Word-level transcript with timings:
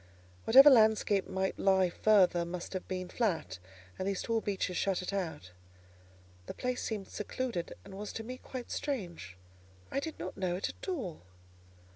Whatever 0.45 0.71
landscape 0.71 1.27
might 1.27 1.59
lie 1.59 1.91
further 1.91 2.43
must 2.43 2.73
have 2.73 2.87
been 2.87 3.07
flat, 3.07 3.59
and 3.99 4.07
these 4.07 4.23
tall 4.23 4.41
beeches 4.41 4.75
shut 4.75 5.03
it 5.03 5.13
out. 5.13 5.51
The 6.47 6.55
place 6.55 6.81
seemed 6.81 7.07
secluded, 7.07 7.75
and 7.85 7.93
was 7.93 8.11
to 8.13 8.23
me 8.23 8.39
quite 8.39 8.71
strange: 8.71 9.37
I 9.91 9.99
did 9.99 10.17
not 10.17 10.37
know 10.37 10.55
it 10.55 10.69
at 10.69 10.87
all. 10.89 11.21